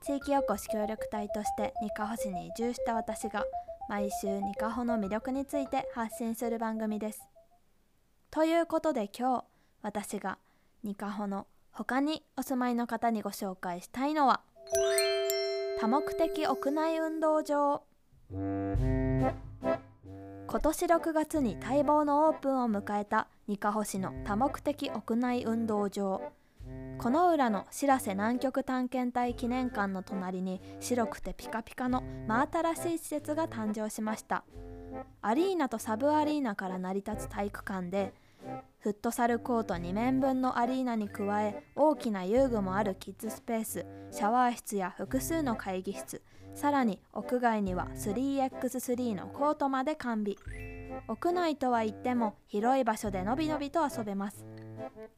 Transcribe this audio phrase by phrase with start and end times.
[0.00, 3.44] 地域おこし協力隊としてにかほ市に移住した私が
[3.88, 7.20] 毎週にかほの魅力について発信する番組です。
[8.30, 9.44] ということで今日
[9.82, 10.38] 私が
[10.84, 14.40] にかほの他にお住まいの方にご紹介したいのは
[15.80, 17.82] 多目的屋内運動場。
[18.30, 19.34] 今
[20.60, 26.20] 年6月に待望のオープンを迎えたにかほ市の多目的屋内運動場。
[26.98, 34.44] この裏のしらせ南極探検隊記念館の隣に白くてピカピカの真新しい施設が誕生しました。
[35.22, 38.12] アリーナとサブアリーナから成り立つ体育館で
[38.80, 46.22] フットサルコート2面分のアリーナに加え大きな遊具もあるキッズスペースシャワー室や複数の会議室
[46.54, 50.36] さらに屋外には 3x3 のコートまで完備。
[51.06, 54.44] 屋内とは言っても広い場所でのびのびと遊べます。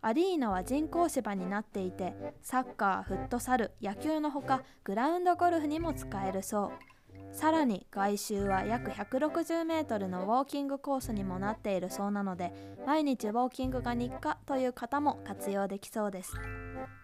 [0.03, 6.71] アリーナは人工芝になっていてサッカーフットサル野球のほかグラウンドゴルフにも使えるそう。
[7.33, 12.53] さらに外周は約160メートルのウォーキングコースにもなっているそうなので
[12.87, 16.35] 毎日ウォーキングが日課という方も活用できそうです。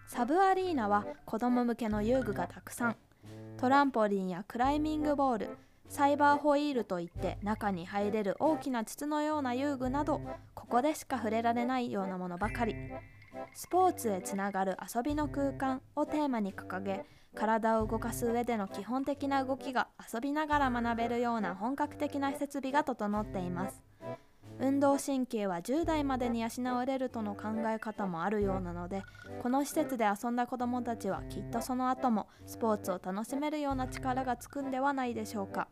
[0.08, 2.96] サブアリーナは子供向けの遊具がたくさん。
[3.56, 5.56] トランポリンやクライミングボール
[5.96, 10.20] サイバーホイールといって中に入れる大きな筒のような遊具など
[10.54, 12.74] ここでしか触れられないようなものばかり。
[13.54, 23.82] スポーツへつながる遊びの空間をテーマに掲げ体を動かす上での基本的な動きが遊びながら学べるような本格的な設備が整っています。
[24.60, 29.02] 運動神経は10代までに養われるとの考え方もあるようなので
[29.42, 35.68] この施設で遊んだ子どもたちはきっとその後もスポーツを楽しめるような力がつくんではないでしょうか。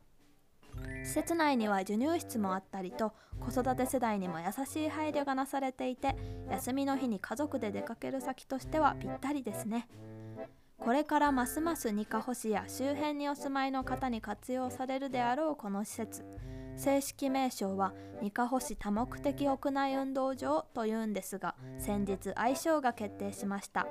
[1.05, 6.17] 施設内には授乳室もあったりと子育て世代にも優しい配慮がなされていて
[6.51, 9.87] 休みの日に家族で出かける先としてはぴったりですね。
[10.79, 16.25] これからますますにかほ市や周辺にお住まいの方に活用されるであろうこの施設。
[16.77, 23.87] 正式名称はにかほ市多目的屋内運動場というんですが先日愛称が決定しました。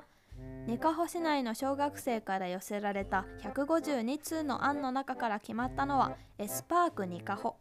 [0.67, 7.55] にかほ市内の小学生から寄せられた152通の案の中から決まったのは S パークにかほ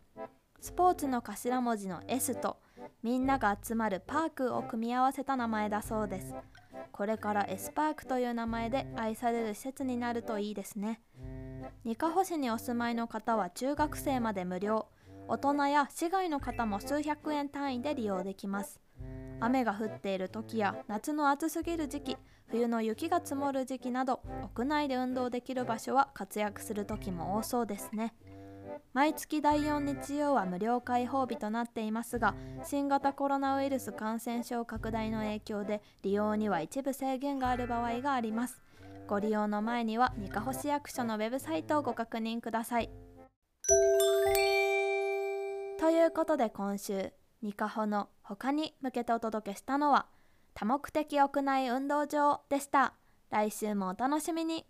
[0.61, 2.59] スポーツの頭文字の S と
[3.03, 6.35] みんなが集まるパークを組み合わせた名前だそうです。
[6.93, 11.01] これから S パークという名前で愛される施設になるといいですね。
[11.85, 14.87] にかほ市にお住まいの方は中学生まで無料。
[15.27, 18.81] 大人や市外の方も数百円単位で利用できます。
[19.41, 22.17] 雨が降っている時や夏の暑すぎる時期
[22.53, 28.15] 冬の雪が積もる時期など屋内で運動できる場所は活躍する時も多そうですね。
[28.93, 38.63] 毎月第4日曜は無料開放日となっていますが新型コロナウイルス感染症拡大の影響で利用には一部制限がある場合があります。
[39.07, 42.91] ご利用の前にはにかほ市役所のウェブサイトをご確認ください。
[45.81, 50.07] ということで今週にかほの他に向けてお届けしたのは
[50.55, 52.95] 多目的屋内運動場でした。
[53.31, 54.67] 来週もお楽しみに。